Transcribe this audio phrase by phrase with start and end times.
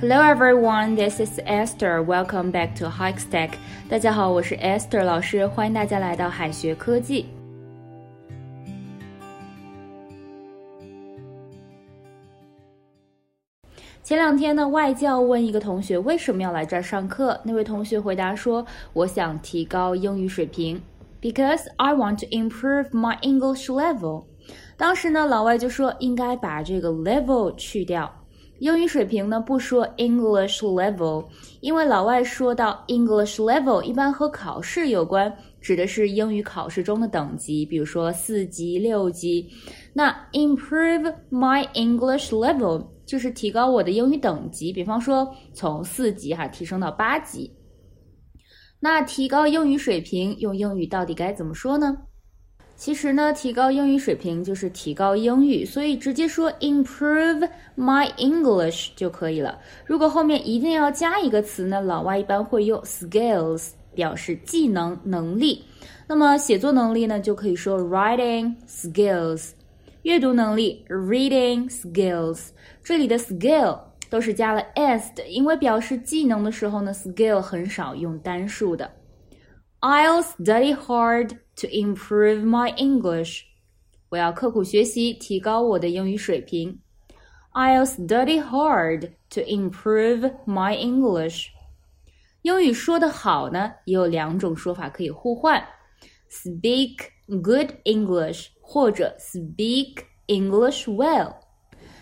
[0.00, 2.02] Hello everyone, this is Esther.
[2.02, 3.50] Welcome back to Hikestack.
[3.86, 7.26] 大家好，我是 Esther 老师，欢迎大家来到海学科技。
[14.02, 18.64] 前两天呢，外教问一个同学为什么要来这儿上课，那位同学回答说
[18.94, 20.80] ：“我想提高英语水平
[21.20, 24.24] ，because I want to improve my English level。”
[24.78, 28.10] 当时呢，老外就说应该把这个 level 去掉。
[28.60, 31.24] 英语水平呢不说 English level，
[31.60, 39.48] 因为老外说到 English level 一般和考试有关，指的是英语考试中的等级，比如说四级、六级。
[39.94, 47.50] 那 improve my English level 就是提高我的英语等级，比方说从四级哈提升到八级。
[48.78, 51.96] 那提高英语水平用英语到底该怎么说呢？
[52.80, 59.58] 其实呢，提高英语水平就是提高英语，所以直接说 improve my English 就可以了。
[59.84, 65.62] 如果后面一定要加一个词呢，老外一般会用 skills 表示技能、能力。
[66.08, 69.50] 那么写作能力呢，就可以说 writing skills；
[70.04, 72.46] 阅读能力 reading skills。
[72.82, 73.78] 这里的 skill
[74.08, 78.90] 都是加了 s 的，因为表示技能的时候呢，skill 很少用单数的。
[79.82, 83.41] I'll study hard to improve my English.
[84.09, 86.79] 我要刻苦学习，提高我的英语水平。
[87.53, 91.47] I'll study hard to improve my English.
[92.41, 95.65] 英语说得好呢，也有两种说法可以互换：
[96.29, 96.97] speak
[97.41, 101.35] good English 或者 speak English well。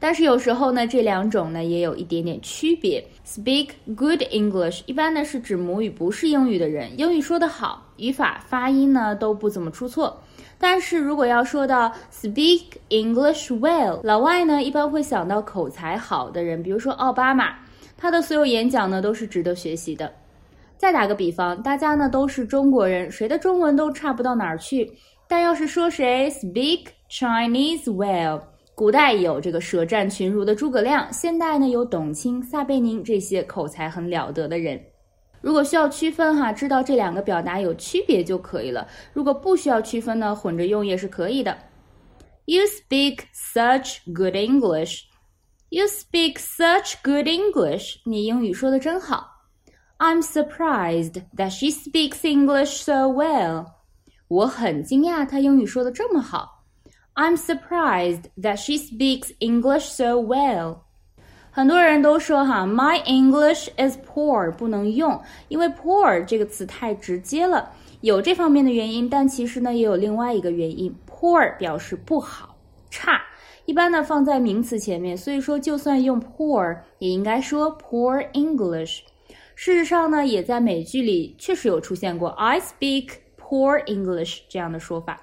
[0.00, 3.04] 但是有时候呢，这两种呢也有一点点区别。
[3.24, 10.20] Speak good English 一般呢是指母语不是英语的人，英语说得好，语法、发音呢都不怎么出错。
[10.58, 17.54] 但是如果要说到 Speak English well，老外呢一般会想到口才好的人，比如说奥巴马，
[17.96, 20.10] 他的所有演讲呢都是值得学习的。
[20.76, 24.90] 再打个比方，大家呢都是中国人，谁的中文都差不到哪儿去，
[25.28, 28.40] 但要是说谁 Speak Chinese well。
[28.80, 34.82] 古代有这个舌战群儒的诸葛亮，现代呢有董卿、撒贝宁这些口才很了得的人。
[35.42, 38.88] 如果需要区分哈，知道这两个表达有区别就可以了。
[39.12, 41.54] 如果不需要区分呢，混着用也是可以的。
[42.46, 45.02] You speak such good English.
[45.68, 47.96] You speak such good English.
[48.06, 49.28] 你英语说的真好。
[49.98, 53.66] I'm surprised that she speaks English so well.
[54.28, 56.59] 我很惊讶她英语说的这么好。
[57.20, 60.78] I'm surprised that she speaks English so well.
[61.50, 72.56] 很多人都说哈，My English is poor，不能用，因为 poor 这个词太直接了，有这方面的原因，但其实呢也有另外一个原因，poor 表示不好、
[72.88, 73.20] 差，
[73.66, 79.00] 一般呢放在名词前面，所以说就算用 poor 也应该说 poor English。
[79.54, 85.20] 事实上呢，也在美剧里确实有出现过 I speak poor English 这样的说法。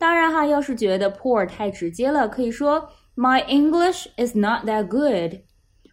[0.00, 5.42] 当然哈，要是觉得 poor 太直接了，可以说 My English is not that good.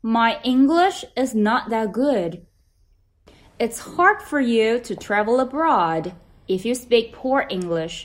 [0.00, 2.42] My English is not that good.
[3.58, 6.12] It's hard for you to travel abroad
[6.46, 8.04] if you speak poor English.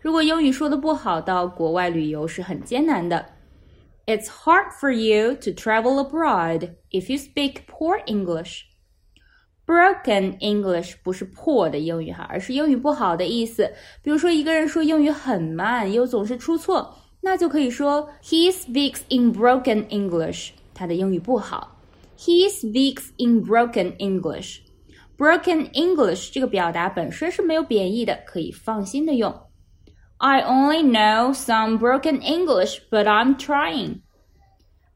[0.00, 3.26] 如果英语说的不好，到国外旅游是很艰难的。
[4.06, 8.62] It's hard for you to travel abroad if you speak poor English.
[9.68, 13.72] Broken English 不是破的英语哈，而是英语不好的意思。
[14.02, 20.50] 比如说，一个人说英语很慢，又总是出错，那就可以说 He speaks in broken English。
[20.74, 21.80] 他的英语不好。
[22.18, 29.34] He speaks in broken English。Broken English 这个表达本身是没有贬义的，可以放心的用。
[30.18, 34.00] I only know some broken English, but I'm trying.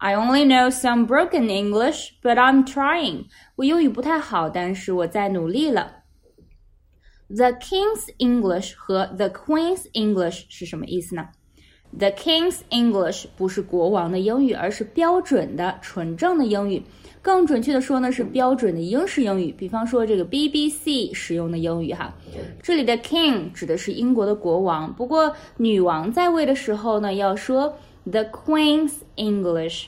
[0.03, 3.25] I only know some broken English, but I'm trying.
[3.57, 6.05] 我英语不太好，但是我在努力了。
[7.29, 11.29] The King's English 和 The Queen's English 是什么意思呢？
[11.99, 16.83] The King's English 不是国王的英语，而是标准的、纯正的英语。
[17.21, 19.51] 更准确的说呢，是标准的英式英语。
[19.53, 22.15] 比方说这个 BBC 使用的英语哈，
[22.63, 24.95] 这里的 King 指的是英国的国王。
[24.95, 29.87] 不过女王在位的时候呢，要说 The Queen's English。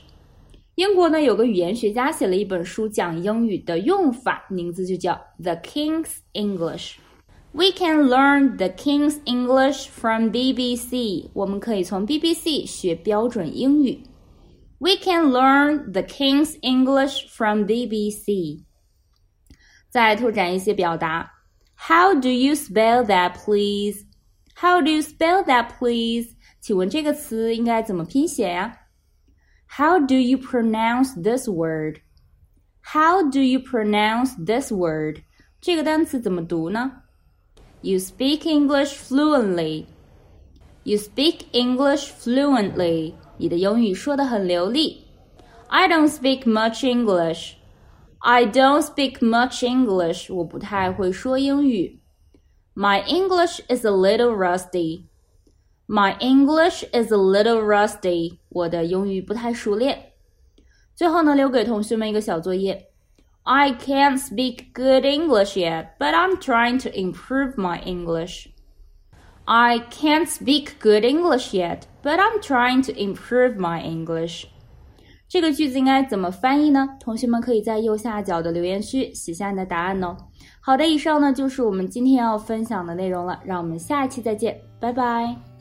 [0.76, 6.96] 英国呢有个语言学家写了一本书讲英语的用法，名字就叫《The King's English》。
[7.54, 11.30] We can learn the King's English from BBC。
[11.34, 14.04] 我们可以从 BBC 学标准英语。
[14.80, 18.66] We can learn the King's English from BBC。
[19.90, 21.32] 再拓展一些表达。
[21.78, 24.02] How do you spell that, please?
[24.58, 26.32] How do you spell that, please?
[26.60, 28.78] 请问这个词应该怎么拼写呀
[29.79, 32.01] ？How do you pronounce this word?
[32.93, 35.23] How do you pronounce this word？
[35.61, 37.03] 这个单词怎么读呢？
[37.83, 39.87] You speak English fluently.
[40.83, 43.15] You speak English fluently.
[43.37, 45.07] 你的英语说得很流利。
[45.69, 47.55] I don't speak much English.
[48.19, 50.35] I don't speak much English.
[50.35, 52.01] 我不太会说英语。
[52.75, 55.05] My English is a little rusty.
[55.88, 58.40] My English is a little rusty.
[58.50, 60.14] 我的英语不太熟练。
[60.96, 62.88] 最后呢，留给同学们一个小作业。
[63.44, 68.48] I can't speak good English yet, but I'm trying to improve my English.
[69.44, 74.46] I can't speak good English yet, but I'm trying to improve my English.
[75.28, 76.98] 这个句子应该怎么翻译呢？
[77.00, 80.18] 同学们可以在右下角的留言区写下你的答案哦。
[80.62, 85.55] 好的，以上呢就是我们今天要分享的内容了，让我们下一期再见，拜拜。